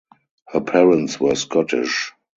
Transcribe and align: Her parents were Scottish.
Her 0.47 0.61
parents 0.61 1.19
were 1.19 1.35
Scottish. 1.35 2.11